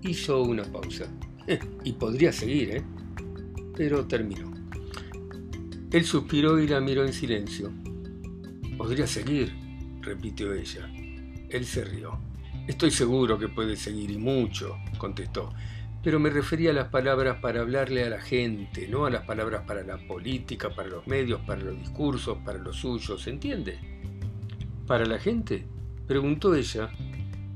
Hizo 0.02 0.42
una 0.42 0.64
pausa. 0.64 1.06
y 1.84 1.92
podría 1.92 2.32
seguir, 2.32 2.70
¿eh? 2.70 2.84
Pero 3.76 4.06
terminó. 4.06 4.52
Él 5.90 6.04
suspiró 6.04 6.58
y 6.58 6.68
la 6.68 6.80
miró 6.80 7.04
en 7.04 7.12
silencio. 7.12 7.72
Podría 8.76 9.06
seguir, 9.06 9.52
repitió 10.02 10.52
ella. 10.52 10.90
Él 11.48 11.64
se 11.64 11.84
rió. 11.84 12.18
Estoy 12.66 12.90
seguro 12.90 13.38
que 13.38 13.48
puede 13.48 13.76
seguir 13.76 14.10
y 14.10 14.18
mucho, 14.18 14.76
contestó. 14.98 15.50
Pero 16.02 16.20
me 16.20 16.30
refería 16.30 16.70
a 16.70 16.74
las 16.74 16.88
palabras 16.88 17.38
para 17.40 17.62
hablarle 17.62 18.04
a 18.04 18.10
la 18.10 18.20
gente, 18.20 18.86
no 18.88 19.06
a 19.06 19.10
las 19.10 19.24
palabras 19.24 19.62
para 19.66 19.82
la 19.82 19.96
política, 20.06 20.70
para 20.74 20.88
los 20.88 21.06
medios, 21.06 21.40
para 21.40 21.62
los 21.62 21.78
discursos, 21.78 22.38
para 22.44 22.58
los 22.58 22.76
suyos, 22.76 23.26
¿entiende? 23.26 23.97
¿Para 24.88 25.06
la 25.06 25.20
gente? 25.20 25.64
preguntó 26.08 26.54
ella, 26.56 26.90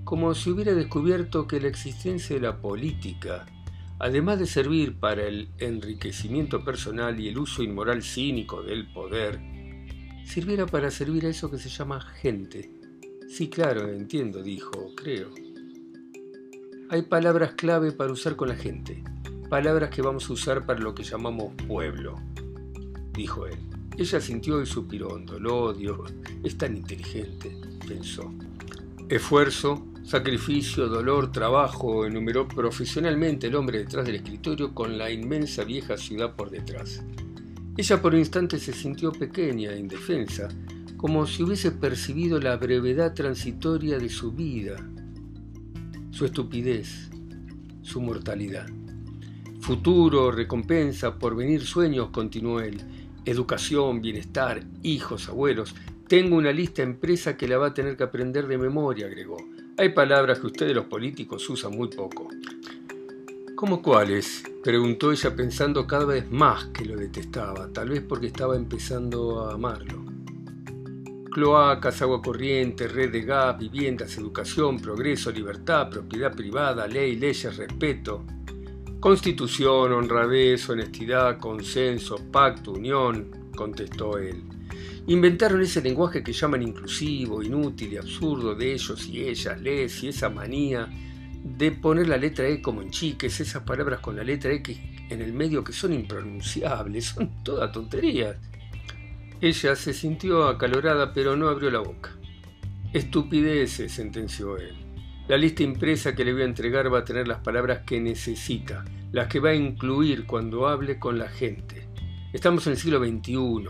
como 0.05 0.33
si 0.35 0.51
hubiera 0.51 0.75
descubierto 0.75 1.49
que 1.49 1.61
la 1.61 1.69
existencia 1.69 2.37
de 2.37 2.43
la 2.43 2.61
política 2.61 3.47
además 4.03 4.41
de 4.41 4.47
servir 4.47 4.99
para 4.99 5.23
el 5.23 5.49
enriquecimiento 5.59 6.65
personal 6.65 7.21
y 7.21 7.29
el 7.29 7.39
uso 7.39 7.63
inmoral 7.63 8.03
cínico 8.03 8.61
del 8.61 8.93
poder, 8.93 9.39
sirviera 10.25 10.67
para 10.67 10.91
servir 10.91 11.25
a 11.25 11.29
eso 11.29 11.49
que 11.49 11.59
se 11.59 11.69
llama 11.69 12.01
gente. 12.01 12.69
Sí, 13.29 13.49
claro, 13.49 13.89
entiendo, 13.89 14.43
dijo, 14.43 14.93
creo. 14.97 15.31
Hay 16.91 17.03
palabras 17.03 17.53
clave 17.53 17.93
para 17.93 18.11
usar 18.11 18.35
con 18.35 18.49
la 18.49 18.57
gente, 18.57 19.05
palabras 19.49 19.91
que 19.91 20.03
vamos 20.03 20.29
a 20.29 20.33
usar 20.33 20.67
para 20.67 20.81
lo 20.81 20.97
que 20.97 21.05
llamamos 21.05 21.55
pueblo, 21.69 22.17
dijo 23.13 23.47
él. 23.47 23.72
Ella 23.99 24.21
sintió 24.21 24.63
y 24.63 24.67
suspiró 24.67 25.09
hondo. 25.09 25.39
Lo 25.39 25.65
odio, 25.65 26.05
es 26.43 26.57
tan 26.57 26.77
inteligente, 26.77 27.57
pensó. 27.87 28.33
Esfuerzo, 29.09 29.93
Sacrificio, 30.05 30.89
dolor, 30.89 31.31
trabajo, 31.31 32.05
enumeró 32.05 32.49
profesionalmente 32.49 33.47
el 33.47 33.55
hombre 33.55 33.79
detrás 33.79 34.05
del 34.05 34.17
escritorio 34.17 34.75
con 34.75 34.99
la 34.99 35.11
inmensa 35.11 35.63
vieja 35.63 35.97
ciudad 35.97 36.35
por 36.35 36.51
detrás. 36.51 37.03
Ella 37.77 38.03
por 38.03 38.13
un 38.13 38.19
instante 38.19 38.59
se 38.59 38.73
sintió 38.73 39.13
pequeña, 39.13 39.71
e 39.71 39.79
indefensa, 39.79 40.49
como 40.97 41.27
si 41.27 41.45
hubiese 41.45 41.71
percibido 41.71 42.41
la 42.41 42.57
brevedad 42.57 43.15
transitoria 43.15 43.99
de 43.99 44.09
su 44.09 44.33
vida, 44.33 44.77
su 46.11 46.27
estupidez, 46.27 47.09
su 47.83 48.01
mortalidad. 48.03 48.67
Futuro, 49.61 50.33
recompensa, 50.33 51.17
porvenir, 51.17 51.63
sueños, 51.63 52.11
continuó 52.11 52.61
él. 52.61 52.83
Educación, 53.25 54.03
bienestar, 54.03 54.65
hijos, 54.83 55.29
abuelos. 55.29 55.75
Tengo 56.09 56.37
una 56.37 56.53
lista 56.53 56.83
empresa 56.83 57.37
que 57.37 57.47
la 57.47 57.57
va 57.57 57.69
a 57.69 57.75
tener 57.75 57.97
que 57.97 58.05
aprender 58.05 58.47
de 58.49 58.59
memoria, 58.59 59.07
agregó. 59.07 59.37
Hay 59.79 59.91
palabras 59.91 60.41
que 60.41 60.49
ustedes 60.49 60.75
los 60.75 60.87
políticos 60.87 61.49
usan 61.49 61.77
muy 61.77 61.89
poco. 61.89 62.29
¿Cómo 63.55 63.81
cuáles? 63.81 64.43
preguntó 64.65 65.13
ella 65.13 65.35
pensando 65.37 65.87
cada 65.87 66.05
vez 66.05 66.31
más 66.31 66.67
que 66.67 66.85
lo 66.85 66.97
detestaba, 66.97 67.69
tal 67.73 67.91
vez 67.91 68.03
porque 68.03 68.27
estaba 68.27 68.57
empezando 68.57 69.45
a 69.45 69.55
amarlo. 69.55 70.05
Cloacas, 71.31 72.03
agua 72.03 72.21
corriente, 72.21 72.89
red 72.89 73.13
de 73.13 73.23
gas, 73.23 73.57
viviendas, 73.59 74.19
educación, 74.19 74.81
progreso, 74.81 75.31
libertad, 75.31 75.89
propiedad 75.89 76.35
privada, 76.35 76.87
ley, 76.87 77.17
leyes, 77.17 77.57
respeto. 77.57 78.25
Constitución, 79.03 79.93
honradez, 79.95 80.71
honestidad, 80.71 81.41
consenso, 81.41 82.19
pacto, 82.31 82.71
unión, 82.71 83.51
contestó 83.57 84.17
él. 84.17 84.45
Inventaron 85.09 85.61
ese 85.61 85.83
lenguaje 85.83 86.23
que 86.23 86.33
llaman 86.33 86.63
inclusivo, 86.63 87.43
inútil 87.43 87.95
y 87.95 87.97
absurdo 87.97 88.55
de 88.55 88.75
ellos 88.75 89.09
y 89.09 89.25
ellas, 89.25 89.61
les 89.61 90.05
y 90.05 90.09
esa 90.11 90.29
manía 90.31 90.89
de 91.43 91.73
poner 91.73 92.07
la 92.07 92.17
letra 92.17 92.47
E 92.47 92.63
como 92.63 92.81
en 92.81 92.91
chiques, 92.91 93.41
esas 93.41 93.65
palabras 93.65 93.99
con 93.99 94.15
la 94.15 94.23
letra 94.23 94.53
X 94.53 94.79
en 95.11 95.21
el 95.21 95.33
medio 95.33 95.65
que 95.65 95.73
son 95.73 95.93
impronunciables, 95.93 97.05
son 97.17 97.43
toda 97.43 97.73
tonterías. 97.73 98.37
Ella 99.41 99.75
se 99.75 99.95
sintió 99.95 100.47
acalorada 100.47 101.13
pero 101.13 101.35
no 101.37 101.49
abrió 101.49 101.73
la 101.73 101.81
boca. 101.81 102.17
Estupideces, 102.93 103.91
sentenció 103.91 104.59
él. 104.59 104.82
La 105.33 105.39
lista 105.39 105.63
impresa 105.63 106.15
que 106.15 106.27
le 106.27 106.35
voy 106.35 106.43
a 106.43 106.45
entregar 106.45 106.93
va 106.93 106.99
a 106.99 107.05
tener 107.07 107.27
las 107.27 107.39
palabras 107.39 107.85
que 107.87 107.99
necesita, 107.99 108.85
las 109.13 109.29
que 109.29 109.41
va 109.41 109.49
a 109.49 109.55
incluir 109.55 110.27
cuando 110.27 110.69
hable 110.69 110.99
con 110.99 111.17
la 111.17 111.31
gente. 111.31 111.89
Estamos 112.35 112.67
en 112.67 112.73
el 112.75 112.79
siglo 112.79 112.99
XXI. 112.99 113.67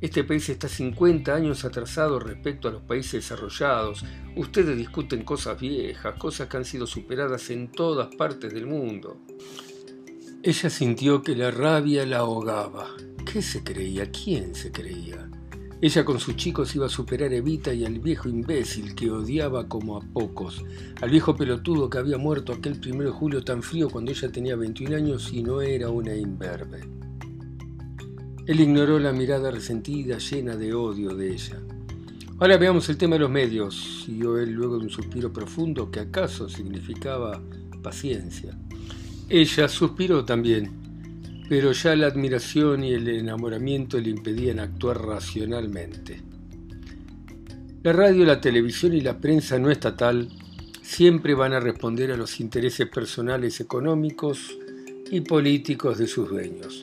Este 0.00 0.22
país 0.22 0.48
está 0.48 0.68
50 0.68 1.34
años 1.34 1.64
atrasado 1.64 2.20
respecto 2.20 2.68
a 2.68 2.70
los 2.70 2.82
países 2.82 3.24
desarrollados. 3.24 4.04
Ustedes 4.36 4.76
discuten 4.76 5.24
cosas 5.24 5.60
viejas, 5.60 6.14
cosas 6.16 6.46
que 6.48 6.58
han 6.58 6.64
sido 6.64 6.86
superadas 6.86 7.50
en 7.50 7.72
todas 7.72 8.14
partes 8.14 8.54
del 8.54 8.68
mundo. 8.68 9.16
Ella 10.44 10.70
sintió 10.70 11.24
que 11.24 11.34
la 11.34 11.50
rabia 11.50 12.06
la 12.06 12.18
ahogaba. 12.18 12.86
¿Qué 13.26 13.42
se 13.42 13.64
creía? 13.64 14.12
¿Quién 14.12 14.54
se 14.54 14.70
creía? 14.70 15.28
Ella 15.84 16.02
con 16.02 16.18
sus 16.18 16.34
chicos 16.36 16.74
iba 16.74 16.86
a 16.86 16.88
superar 16.88 17.30
a 17.32 17.36
Evita 17.36 17.74
y 17.74 17.84
al 17.84 17.98
viejo 17.98 18.26
imbécil 18.26 18.94
que 18.94 19.10
odiaba 19.10 19.68
como 19.68 19.98
a 19.98 20.00
pocos, 20.00 20.64
al 21.02 21.10
viejo 21.10 21.36
pelotudo 21.36 21.90
que 21.90 21.98
había 21.98 22.16
muerto 22.16 22.54
aquel 22.54 22.80
primero 22.80 23.10
de 23.10 23.14
julio 23.14 23.44
tan 23.44 23.62
frío 23.62 23.90
cuando 23.90 24.10
ella 24.10 24.32
tenía 24.32 24.56
21 24.56 24.96
años 24.96 25.30
y 25.30 25.42
no 25.42 25.60
era 25.60 25.90
una 25.90 26.16
imberbe. 26.16 26.88
Él 28.46 28.60
ignoró 28.60 28.98
la 28.98 29.12
mirada 29.12 29.50
resentida, 29.50 30.16
llena 30.16 30.56
de 30.56 30.72
odio 30.72 31.14
de 31.14 31.34
ella. 31.34 31.60
Ahora 32.38 32.56
veamos 32.56 32.88
el 32.88 32.96
tema 32.96 33.16
de 33.16 33.20
los 33.20 33.30
medios, 33.30 34.04
siguió 34.06 34.38
él 34.38 34.52
luego 34.52 34.78
de 34.78 34.84
un 34.84 34.90
suspiro 34.90 35.34
profundo 35.34 35.90
que 35.90 36.00
acaso 36.00 36.48
significaba 36.48 37.42
paciencia. 37.82 38.56
Ella 39.28 39.68
suspiró 39.68 40.24
también, 40.24 40.83
pero 41.48 41.72
ya 41.72 41.94
la 41.94 42.06
admiración 42.06 42.84
y 42.84 42.92
el 42.92 43.08
enamoramiento 43.08 43.98
le 43.98 44.10
impedían 44.10 44.58
actuar 44.58 45.04
racionalmente. 45.04 46.22
La 47.82 47.92
radio, 47.92 48.24
la 48.24 48.40
televisión 48.40 48.94
y 48.94 49.02
la 49.02 49.18
prensa 49.18 49.58
no 49.58 49.70
estatal 49.70 50.28
siempre 50.80 51.34
van 51.34 51.52
a 51.52 51.60
responder 51.60 52.12
a 52.12 52.16
los 52.16 52.40
intereses 52.40 52.88
personales 52.88 53.60
económicos 53.60 54.56
y 55.10 55.20
políticos 55.20 55.98
de 55.98 56.06
sus 56.06 56.30
dueños. 56.30 56.80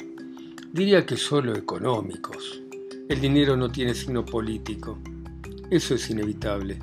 Diría 0.72 1.06
que 1.06 1.18
solo 1.18 1.56
económicos. 1.56 2.62
El 3.10 3.20
dinero 3.20 3.58
no 3.58 3.72
tiene 3.72 3.94
signo 3.94 4.26
político. 4.26 5.00
Eso 5.70 5.96
es 5.96 6.10
inevitable. 6.10 6.78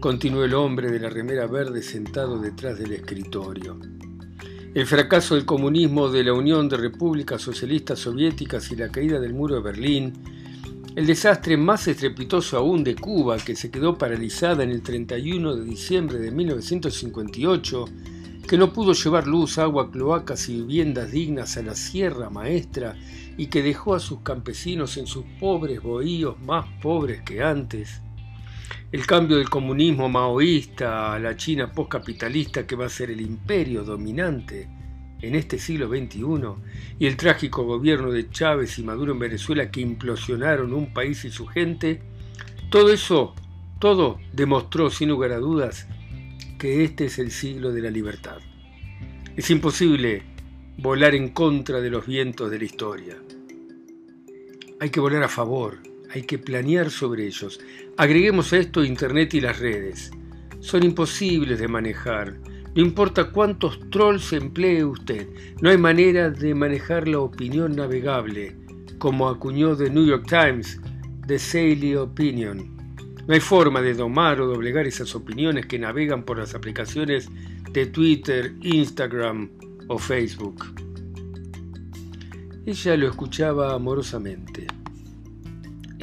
Continuó 0.00 0.44
el 0.44 0.54
hombre 0.54 0.90
de 0.90 1.00
la 1.00 1.10
remera 1.10 1.46
verde 1.46 1.82
sentado 1.82 2.38
detrás 2.38 2.78
del 2.78 2.92
escritorio. 2.92 3.78
El 4.74 4.86
fracaso 4.86 5.36
del 5.36 5.44
comunismo, 5.44 6.08
de 6.08 6.24
la 6.24 6.32
Unión 6.32 6.68
de 6.68 6.76
Repúblicas 6.76 7.40
Socialistas 7.40 8.00
Soviéticas 8.00 8.72
y 8.72 8.76
la 8.76 8.88
caída 8.88 9.20
del 9.20 9.32
muro 9.32 9.54
de 9.54 9.60
Berlín 9.60 10.12
El 10.96 11.06
desastre 11.06 11.56
más 11.56 11.86
estrepitoso 11.86 12.58
aún 12.58 12.82
de 12.82 12.96
Cuba, 12.96 13.36
que 13.36 13.54
se 13.54 13.70
quedó 13.70 13.96
paralizada 13.96 14.64
en 14.64 14.70
el 14.70 14.82
31 14.82 15.54
de 15.54 15.64
diciembre 15.64 16.18
de 16.18 16.32
1958, 16.32 17.84
que 18.48 18.58
no 18.58 18.72
pudo 18.72 18.94
llevar 18.94 19.28
luz, 19.28 19.58
agua, 19.58 19.92
cloacas 19.92 20.48
y 20.48 20.56
viviendas 20.56 21.12
dignas 21.12 21.56
a 21.56 21.62
la 21.62 21.76
Sierra 21.76 22.28
Maestra 22.28 22.96
y 23.38 23.46
que 23.46 23.62
dejó 23.62 23.94
a 23.94 24.00
sus 24.00 24.22
campesinos 24.22 24.96
en 24.96 25.06
sus 25.06 25.24
pobres 25.38 25.80
bohíos 25.84 26.34
más 26.40 26.66
pobres 26.82 27.22
que 27.22 27.44
antes. 27.44 28.02
El 28.94 29.08
cambio 29.08 29.38
del 29.38 29.50
comunismo 29.50 30.08
maoísta 30.08 31.14
a 31.14 31.18
la 31.18 31.36
China 31.36 31.72
postcapitalista 31.72 32.64
que 32.64 32.76
va 32.76 32.86
a 32.86 32.88
ser 32.88 33.10
el 33.10 33.20
imperio 33.20 33.82
dominante 33.82 34.68
en 35.20 35.34
este 35.34 35.58
siglo 35.58 35.88
XXI 35.88 36.20
y 37.00 37.06
el 37.06 37.16
trágico 37.16 37.64
gobierno 37.64 38.12
de 38.12 38.30
Chávez 38.30 38.78
y 38.78 38.84
Maduro 38.84 39.10
en 39.10 39.18
Venezuela 39.18 39.68
que 39.68 39.80
implosionaron 39.80 40.72
un 40.72 40.94
país 40.94 41.24
y 41.24 41.30
su 41.30 41.44
gente, 41.44 42.02
todo 42.70 42.92
eso, 42.92 43.34
todo 43.80 44.20
demostró 44.32 44.88
sin 44.90 45.08
lugar 45.08 45.32
a 45.32 45.38
dudas 45.38 45.88
que 46.56 46.84
este 46.84 47.06
es 47.06 47.18
el 47.18 47.32
siglo 47.32 47.72
de 47.72 47.82
la 47.82 47.90
libertad. 47.90 48.38
Es 49.34 49.50
imposible 49.50 50.22
volar 50.78 51.16
en 51.16 51.30
contra 51.30 51.80
de 51.80 51.90
los 51.90 52.06
vientos 52.06 52.48
de 52.48 52.58
la 52.60 52.64
historia. 52.64 53.16
Hay 54.78 54.90
que 54.90 55.00
volar 55.00 55.24
a 55.24 55.28
favor, 55.28 55.78
hay 56.14 56.22
que 56.22 56.38
planear 56.38 56.90
sobre 56.90 57.26
ellos. 57.26 57.60
Agreguemos 57.96 58.52
a 58.52 58.58
esto 58.58 58.84
Internet 58.84 59.34
y 59.34 59.40
las 59.40 59.58
redes. 59.58 60.12
Son 60.60 60.84
imposibles 60.84 61.58
de 61.58 61.68
manejar, 61.68 62.38
no 62.74 62.82
importa 62.82 63.30
cuántos 63.30 63.78
trolls 63.90 64.32
emplee 64.32 64.84
usted, 64.84 65.28
no 65.60 65.70
hay 65.70 65.78
manera 65.78 66.30
de 66.30 66.54
manejar 66.54 67.06
la 67.06 67.20
opinión 67.20 67.76
navegable, 67.76 68.56
como 68.98 69.28
acuñó 69.28 69.76
The 69.76 69.90
New 69.90 70.06
York 70.06 70.26
Times, 70.28 70.80
The 71.26 71.38
Saily 71.38 71.94
Opinion. 71.96 72.74
No 73.26 73.34
hay 73.34 73.40
forma 73.40 73.80
de 73.80 73.94
domar 73.94 74.40
o 74.40 74.46
doblegar 74.46 74.86
esas 74.86 75.14
opiniones 75.14 75.66
que 75.66 75.78
navegan 75.78 76.24
por 76.24 76.38
las 76.38 76.54
aplicaciones 76.54 77.28
de 77.70 77.86
Twitter, 77.86 78.54
Instagram 78.62 79.50
o 79.88 79.98
Facebook. 79.98 80.64
Ella 82.66 82.96
lo 82.96 83.08
escuchaba 83.08 83.74
amorosamente. 83.74 84.66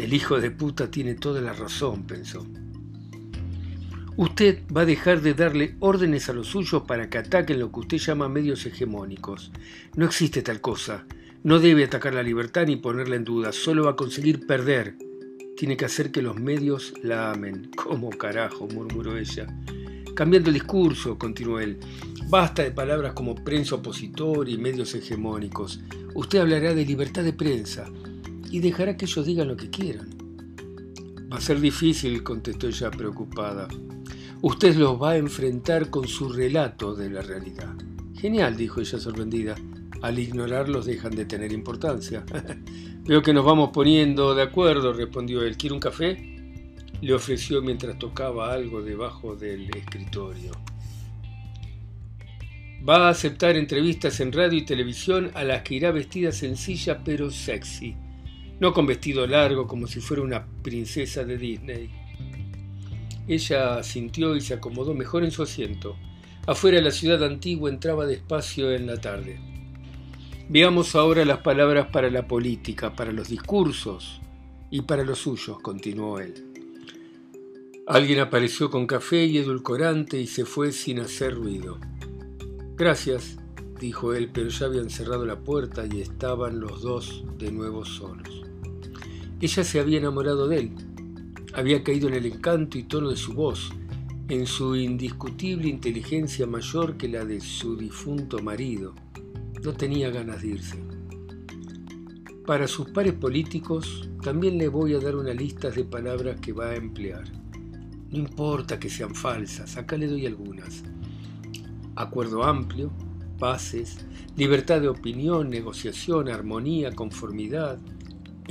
El 0.02 0.16
hijo 0.16 0.42
de 0.42 0.50
puta 0.50 0.90
tiene 0.90 1.14
toda 1.14 1.42
la 1.42 1.54
razón, 1.54 2.08
pensó. 2.08 2.44
Usted 4.18 4.64
va 4.76 4.82
a 4.82 4.86
dejar 4.86 5.22
de 5.22 5.36
darle 5.36 5.76
órdenes 5.80 6.28
a 6.28 6.34
los 6.34 6.48
suyos 6.48 6.82
para 6.88 7.08
que 7.08 7.20
ataquen 7.20 7.60
lo 7.60 7.72
que 7.72 7.82
usted 7.82 7.98
llama 8.00 8.28
medios 8.28 8.66
hegemónicos. 8.66 9.52
No 9.96 10.06
existe 10.06 10.42
tal 10.42 10.60
cosa. 10.60 11.06
No 11.44 11.60
debe 11.60 11.84
atacar 11.84 12.16
la 12.16 12.24
libertad 12.24 12.66
ni 12.66 12.78
ponerla 12.78 13.16
en 13.16 13.26
duda. 13.26 13.52
Solo 13.52 13.84
va 13.84 13.92
a 13.92 13.96
conseguir 13.96 14.48
perder. 14.48 14.96
Tiene 15.56 15.78
que 15.78 15.86
hacer 15.86 16.12
que 16.12 16.24
los 16.24 16.36
medios 16.36 16.96
la 17.04 17.32
amen. 17.32 17.70
¿Cómo 17.76 18.10
carajo? 18.10 18.68
murmuró 18.68 19.16
ella. 19.16 19.46
Cambiando 20.16 20.50
el 20.50 20.56
discurso, 20.56 21.20
continuó 21.20 21.60
él. 21.60 21.78
Basta 22.28 22.64
de 22.64 22.72
palabras 22.72 23.14
como 23.14 23.36
prensa 23.36 23.76
opositor 23.76 24.50
y 24.50 24.58
medios 24.58 24.96
hegemónicos. 24.96 25.80
Usted 26.16 26.40
hablará 26.40 26.74
de 26.74 26.86
libertad 26.88 27.24
de 27.24 27.34
prensa 27.34 27.88
y 28.52 28.60
dejará 28.60 28.98
que 28.98 29.06
ellos 29.06 29.26
digan 29.26 29.48
lo 29.48 29.56
que 29.56 29.70
quieran. 29.70 30.10
Va 31.32 31.38
a 31.38 31.42
ser 31.42 31.60
difícil, 31.62 32.22
contestó 32.24 32.68
ella 32.68 32.92
preocupada. 32.92 33.68
Usted 34.42 34.76
los 34.76 35.02
va 35.02 35.12
a 35.12 35.18
enfrentar 35.18 35.90
con 35.90 36.08
su 36.08 36.30
relato 36.30 36.94
de 36.94 37.10
la 37.10 37.22
realidad. 37.22 37.74
Genial, 38.16 38.58
dijo 38.58 38.82
ella 38.82 39.00
sorprendida. 39.00 39.56
Al 40.02 40.20
ignorarlos 40.20 40.86
dejan 40.86 41.16
de 41.16 41.26
tener 41.26 41.52
importancia. 41.54 42.26
Veo 43.06 43.22
que 43.22 43.34
nos 43.34 43.46
vamos 43.46 43.70
poniendo 43.72 44.36
de 44.36 44.44
acuerdo, 44.44 44.94
respondió 44.94 45.44
él. 45.44 45.58
¿Quiere 45.58 45.76
un 45.76 45.80
café? 45.80 46.38
Le 47.02 47.14
ofreció 47.14 47.62
mientras 47.62 47.98
tocaba 47.98 48.52
algo 48.52 48.82
debajo 48.82 49.36
del 49.36 49.70
escritorio. 49.76 50.52
Va 52.88 53.08
a 53.08 53.10
aceptar 53.10 53.56
entrevistas 53.56 54.20
en 54.20 54.32
radio 54.32 54.58
y 54.58 54.66
televisión 54.66 55.32
a 55.36 55.44
las 55.44 55.62
que 55.62 55.76
irá 55.76 55.92
vestida 55.92 56.32
sencilla 56.32 57.04
pero 57.04 57.30
sexy, 57.30 57.96
no 58.62 58.74
con 58.74 58.86
vestido 58.86 59.26
largo 59.26 59.68
como 59.68 59.88
si 59.88 60.00
fuera 60.00 60.22
una 60.22 60.46
princesa 60.62 61.24
de 61.26 61.36
Disney. 61.36 61.90
Ella 63.28 63.82
sintió 63.82 64.36
y 64.36 64.42
se 64.42 64.54
acomodó 64.54 64.94
mejor 64.94 65.24
en 65.24 65.32
su 65.32 65.42
asiento. 65.42 65.98
Afuera 66.46 66.80
la 66.80 66.92
ciudad 66.92 67.24
antigua 67.24 67.72
entraba 67.72 68.06
despacio 68.06 68.72
en 68.72 68.86
la 68.86 69.02
tarde. 69.02 69.40
Veamos 70.48 70.96
ahora 70.96 71.26
las 71.26 71.40
palabras 71.40 71.88
para 71.92 72.12
la 72.12 72.28
política, 72.28 72.96
para 72.96 73.12
los 73.12 73.30
discursos 73.30 74.22
y 74.70 74.82
para 74.82 75.04
los 75.04 75.20
suyos, 75.20 75.60
continuó 75.60 76.20
él. 76.20 76.34
Alguien 77.88 78.20
apareció 78.20 78.70
con 78.70 78.86
café 78.86 79.26
y 79.26 79.40
edulcorante 79.40 80.22
y 80.22 80.28
se 80.28 80.46
fue 80.46 80.72
sin 80.72 81.00
hacer 81.00 81.34
ruido. 81.34 81.80
Gracias, 82.76 83.40
dijo 83.80 84.14
él, 84.14 84.30
pero 84.32 84.50
ya 84.50 84.68
habían 84.68 84.92
cerrado 84.92 85.26
la 85.26 85.40
puerta 85.40 85.84
y 85.92 86.02
estaban 86.02 86.60
los 86.60 86.84
dos 86.84 87.24
de 87.40 87.52
nuevo 87.52 87.86
solos. 87.86 88.41
Ella 89.42 89.64
se 89.64 89.80
había 89.80 89.98
enamorado 89.98 90.48
de 90.48 90.60
él, 90.60 90.72
había 91.54 91.84
caído 91.84 92.08
en 92.08 92.14
el 92.14 92.28
encanto 92.28 92.78
y 92.78 92.84
tono 92.84 93.10
de 93.10 93.18
su 93.18 93.34
voz, 93.34 93.72
en 94.30 94.46
su 94.46 94.76
indiscutible 94.76 95.68
inteligencia 95.68 96.46
mayor 96.46 96.96
que 96.96 97.10
la 97.10 97.26
de 97.26 97.42
su 97.42 97.76
difunto 97.76 98.38
marido. 98.40 98.94
No 99.64 99.74
tenía 99.74 100.12
ganas 100.12 100.44
de 100.44 100.48
irse. 100.48 100.84
Para 102.46 102.68
sus 102.68 102.90
pares 102.90 103.14
políticos 103.14 104.10
también 104.22 104.60
le 104.60 104.68
voy 104.68 104.94
a 104.94 105.00
dar 105.00 105.16
una 105.16 105.34
lista 105.34 105.72
de 105.72 105.86
palabras 105.86 106.40
que 106.40 106.54
va 106.54 106.70
a 106.70 106.76
emplear. 106.76 107.24
No 108.12 108.20
importa 108.20 108.80
que 108.80 108.92
sean 108.92 109.16
falsas, 109.16 109.76
acá 109.76 109.98
le 109.98 110.08
doy 110.08 110.28
algunas. 110.28 110.84
Acuerdo 111.96 112.44
amplio, 112.44 112.92
paces, 113.40 114.06
libertad 114.38 114.82
de 114.82 114.88
opinión, 114.88 115.50
negociación, 115.50 116.30
armonía, 116.30 116.92
conformidad, 116.92 117.80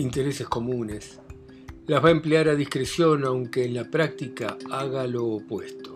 intereses 0.01 0.49
comunes, 0.49 1.21
las 1.87 2.03
va 2.03 2.09
a 2.09 2.13
emplear 2.13 2.49
a 2.49 2.55
discreción 2.55 3.25
aunque 3.25 3.65
en 3.65 3.75
la 3.75 3.91
práctica 3.91 4.57
haga 4.71 5.07
lo 5.07 5.27
opuesto. 5.27 5.95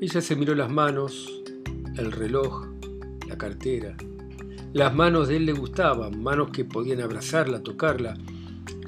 Ella 0.00 0.20
se 0.20 0.36
miró 0.36 0.54
las 0.54 0.70
manos, 0.70 1.42
el 1.96 2.12
reloj, 2.12 2.66
la 3.28 3.38
cartera. 3.38 3.96
Las 4.72 4.94
manos 4.94 5.28
de 5.28 5.36
él 5.36 5.46
le 5.46 5.52
gustaban, 5.52 6.22
manos 6.22 6.50
que 6.50 6.64
podían 6.64 7.00
abrazarla, 7.00 7.62
tocarla, 7.62 8.16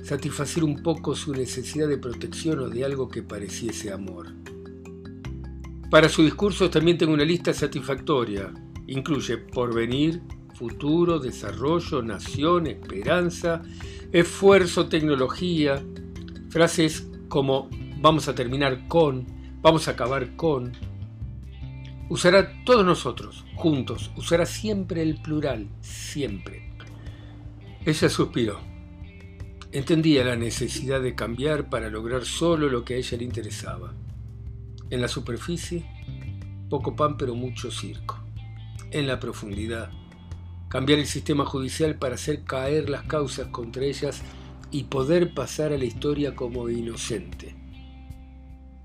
satisfacer 0.02 0.64
un 0.64 0.82
poco 0.82 1.14
su 1.14 1.32
necesidad 1.32 1.88
de 1.88 1.98
protección 1.98 2.58
o 2.60 2.68
de 2.68 2.84
algo 2.84 3.08
que 3.08 3.22
pareciese 3.22 3.92
amor. 3.92 4.26
Para 5.90 6.08
su 6.08 6.22
discurso 6.22 6.70
también 6.70 6.98
tengo 6.98 7.12
una 7.12 7.24
lista 7.24 7.52
satisfactoria. 7.52 8.52
Incluye 8.86 9.38
porvenir, 9.38 10.20
futuro, 10.60 11.18
desarrollo, 11.18 12.02
nación, 12.02 12.66
esperanza, 12.66 13.62
esfuerzo, 14.12 14.90
tecnología, 14.90 15.82
frases 16.50 17.08
como 17.30 17.70
vamos 17.98 18.28
a 18.28 18.34
terminar 18.34 18.86
con, 18.86 19.26
vamos 19.62 19.88
a 19.88 19.92
acabar 19.92 20.36
con. 20.36 20.72
Usará 22.10 22.62
todos 22.64 22.84
nosotros, 22.84 23.46
juntos, 23.54 24.10
usará 24.18 24.44
siempre 24.44 25.00
el 25.00 25.22
plural, 25.22 25.66
siempre. 25.80 26.74
Ella 27.86 28.10
suspiró. 28.10 28.60
Entendía 29.72 30.24
la 30.24 30.36
necesidad 30.36 31.00
de 31.00 31.14
cambiar 31.14 31.70
para 31.70 31.88
lograr 31.88 32.26
solo 32.26 32.68
lo 32.68 32.84
que 32.84 32.94
a 32.94 32.96
ella 32.98 33.16
le 33.16 33.24
interesaba. 33.24 33.94
En 34.90 35.00
la 35.00 35.08
superficie, 35.08 35.86
poco 36.68 36.94
pan 36.94 37.16
pero 37.16 37.34
mucho 37.34 37.70
circo. 37.70 38.18
En 38.90 39.06
la 39.06 39.18
profundidad, 39.18 39.90
cambiar 40.70 41.00
el 41.00 41.06
sistema 41.06 41.44
judicial 41.44 41.96
para 41.96 42.14
hacer 42.14 42.44
caer 42.44 42.88
las 42.88 43.02
causas 43.02 43.48
contra 43.48 43.84
ellas 43.84 44.22
y 44.70 44.84
poder 44.84 45.34
pasar 45.34 45.72
a 45.72 45.78
la 45.78 45.84
historia 45.84 46.36
como 46.36 46.70
inocente. 46.70 47.56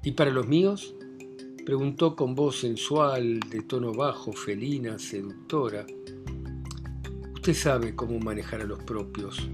¿Y 0.04 0.12
para 0.12 0.32
los 0.32 0.48
míos? 0.48 0.96
preguntó 1.64 2.16
con 2.16 2.36
voz 2.36 2.60
sensual, 2.60 3.40
de 3.40 3.62
tono 3.62 3.94
bajo, 3.94 4.34
felina, 4.34 4.98
seductora. 4.98 5.86
Usted 7.34 7.54
sabe 7.54 7.96
cómo 7.96 8.20
manejar 8.20 8.62
a 8.62 8.66
los 8.66 8.84
propios, 8.84 9.48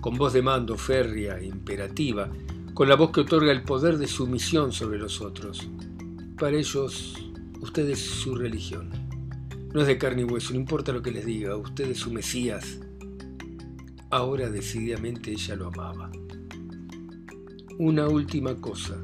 con 0.00 0.16
voz 0.16 0.32
de 0.32 0.42
mando 0.42 0.78
férrea, 0.78 1.42
imperativa, 1.42 2.30
con 2.72 2.88
la 2.88 2.96
voz 2.96 3.12
que 3.12 3.20
otorga 3.20 3.52
el 3.52 3.62
poder 3.62 3.98
de 3.98 4.06
sumisión 4.06 4.72
sobre 4.72 4.98
los 4.98 5.20
otros. 5.20 5.68
Para 6.38 6.56
ellos, 6.56 7.14
usted 7.60 7.88
es 7.90 8.00
su 8.00 8.34
religión. 8.34 9.03
No 9.74 9.80
es 9.80 9.88
de 9.88 9.98
carne 9.98 10.22
y 10.22 10.24
hueso, 10.24 10.52
no 10.52 10.60
importa 10.60 10.92
lo 10.92 11.02
que 11.02 11.10
les 11.10 11.26
diga, 11.26 11.56
usted 11.56 11.90
es 11.90 11.98
su 11.98 12.12
Mesías. 12.12 12.78
Ahora 14.08 14.48
decididamente 14.48 15.32
ella 15.32 15.56
lo 15.56 15.66
amaba. 15.66 16.12
Una 17.80 18.06
última 18.06 18.54
cosa, 18.54 18.96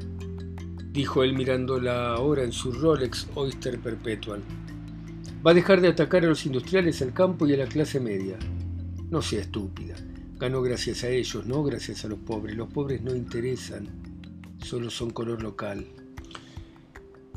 dijo 0.92 1.24
él 1.24 1.35
mirándola 1.35 2.12
ahora 2.12 2.44
en 2.44 2.52
su 2.52 2.70
Rolex 2.70 3.26
Oyster 3.35 3.80
Perpetual. 3.80 4.44
Va 5.44 5.50
a 5.50 5.54
dejar 5.54 5.80
de 5.80 5.88
atacar 5.88 6.24
a 6.24 6.28
los 6.28 6.46
industriales, 6.46 7.02
al 7.02 7.12
campo 7.12 7.48
y 7.48 7.54
a 7.54 7.56
la 7.56 7.66
clase 7.66 7.98
media. 7.98 8.38
No 9.11 9.22
sea 9.22 9.40
estúpida. 9.40 9.96
Ganó 10.38 10.62
gracias 10.62 11.02
a 11.02 11.09
ellos, 11.09 11.46
no 11.46 11.64
gracias 11.64 12.04
a 12.04 12.09
los 12.09 12.20
pobres. 12.20 12.56
Los 12.56 12.72
pobres 12.72 13.02
no 13.02 13.16
interesan, 13.16 13.88
solo 14.59 14.88
son 14.88 15.11
color 15.11 15.42
local. 15.42 15.85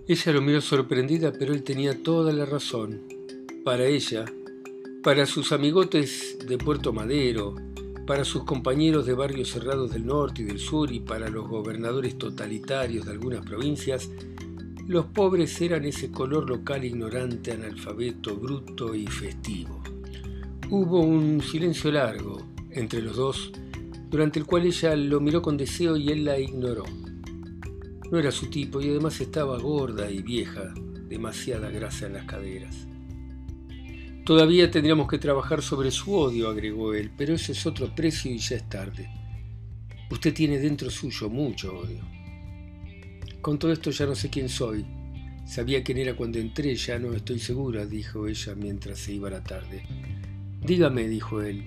Ella 0.08 0.34
lo 0.34 0.42
miró 0.44 0.62
sorprendida, 0.62 1.32
pero 1.32 1.52
él 1.52 1.64
tenía 1.64 2.04
toda 2.04 2.32
la 2.32 2.46
razón. 2.46 3.13
Para 3.64 3.86
ella, 3.86 4.26
para 5.04 5.26
sus 5.26 5.54
amigotes 5.54 6.38
de 6.46 6.58
Puerto 6.58 6.92
Madero, 6.92 7.56
para 8.06 8.26
sus 8.26 8.44
compañeros 8.44 9.06
de 9.06 9.14
barrios 9.14 9.52
cerrados 9.52 9.94
del 9.94 10.06
norte 10.06 10.42
y 10.42 10.46
del 10.46 10.60
sur 10.60 10.92
y 10.92 11.00
para 11.00 11.30
los 11.30 11.48
gobernadores 11.48 12.18
totalitarios 12.18 13.06
de 13.06 13.14
algunas 13.14 13.46
provincias, 13.46 14.10
los 14.86 15.06
pobres 15.06 15.62
eran 15.62 15.86
ese 15.86 16.12
color 16.12 16.50
local 16.50 16.84
ignorante, 16.84 17.54
analfabeto, 17.54 18.36
bruto 18.36 18.94
y 18.94 19.08
festivo. 19.08 19.82
Hubo 20.70 21.00
un 21.00 21.42
silencio 21.42 21.90
largo 21.90 22.46
entre 22.70 23.02
los 23.02 23.16
dos, 23.16 23.54
durante 24.10 24.40
el 24.40 24.46
cual 24.46 24.66
ella 24.66 24.94
lo 24.98 25.22
miró 25.22 25.42
con 25.42 25.56
deseo 25.56 25.96
y 25.96 26.10
él 26.10 26.26
la 26.26 26.38
ignoró. 26.38 26.84
No 28.12 28.20
era 28.20 28.34
su 28.34 28.48
tipo 28.48 28.82
y 28.82 28.90
además 28.90 29.22
estaba 29.22 29.58
gorda 29.58 30.12
y 30.12 30.22
vieja, 30.22 30.74
demasiada 31.08 31.70
grasa 31.70 32.08
en 32.08 32.14
las 32.14 32.26
caderas. 32.26 32.88
Todavía 34.26 34.72
tendríamos 34.72 35.10
que 35.10 35.18
trabajar 35.18 35.62
sobre 35.62 35.92
su 35.92 36.16
odio, 36.16 36.48
agregó 36.48 36.94
él, 36.94 37.12
pero 37.18 37.34
ese 37.34 37.52
es 37.52 37.66
otro 37.66 37.94
precio 37.94 38.32
y 38.32 38.38
ya 38.38 38.56
es 38.56 38.70
tarde. 38.70 39.10
Usted 40.10 40.34
tiene 40.34 40.60
dentro 40.60 40.90
suyo 40.90 41.30
mucho 41.30 41.78
odio. 41.78 42.00
Con 43.42 43.60
todo 43.60 43.74
esto 43.74 43.92
ya 43.92 44.06
no 44.06 44.16
sé 44.16 44.30
quién 44.30 44.48
soy. 44.48 44.86
Sabía 45.46 45.84
quién 45.84 45.98
era 45.98 46.16
cuando 46.16 46.40
entré, 46.40 46.74
ya 46.76 46.98
no 47.00 47.12
estoy 47.12 47.40
segura, 47.40 47.86
dijo 47.86 48.28
ella 48.28 48.56
mientras 48.56 49.00
se 49.00 49.12
iba 49.12 49.30
la 49.30 49.44
tarde. 49.44 49.84
Dígame, 50.62 51.10
dijo 51.10 51.42
él, 51.42 51.66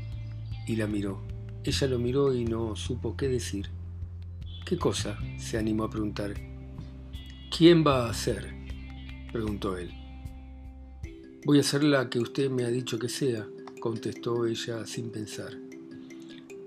y 0.67 0.77
la 0.77 0.87
miró. 0.87 1.21
Ella 1.63 1.87
lo 1.89 1.99
miró 1.99 2.35
y 2.35 2.47
no 2.47 2.75
supo 2.75 3.19
qué 3.19 3.29
decir. 3.29 3.69
¿Qué 4.65 4.79
cosa? 4.79 5.19
se 5.37 5.59
animó 5.59 5.85
a 5.85 5.91
preguntar. 5.91 6.33
¿Quién 7.55 7.87
va 7.87 8.09
a 8.09 8.15
ser? 8.15 8.55
preguntó 9.31 9.77
él. 9.77 10.06
Voy 11.47 11.61
a 11.61 11.63
ser 11.63 11.85
la 11.85 12.11
que 12.11 12.19
usted 12.19 12.51
me 12.51 12.65
ha 12.65 12.69
dicho 12.69 12.99
que 12.99 13.09
sea, 13.09 13.47
contestó 13.79 14.47
ella 14.47 14.85
sin 14.85 15.11
pensar. 15.11 15.57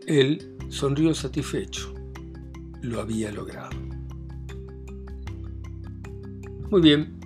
Él 0.07 0.55
sonrió 0.69 1.13
satisfecho. 1.13 1.93
Lo 2.81 3.01
había 3.01 3.29
logrado. 3.29 3.77
Muy 6.69 6.79
bien, 6.79 7.19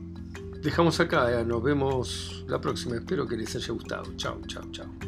dejamos 0.63 0.99
acá, 0.99 1.43
nos 1.43 1.61
vemos 1.61 2.43
la 2.47 2.59
próxima. 2.59 2.95
Espero 2.95 3.27
que 3.27 3.37
les 3.37 3.55
haya 3.55 3.71
gustado. 3.71 4.11
Chao, 4.17 4.41
chao, 4.47 4.63
chao. 4.71 5.02